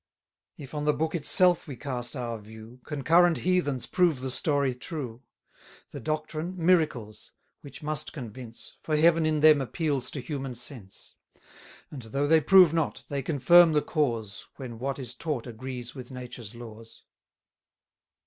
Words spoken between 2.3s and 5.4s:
view, Concurrent heathens prove the story true: